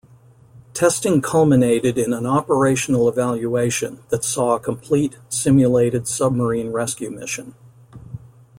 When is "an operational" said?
2.11-3.07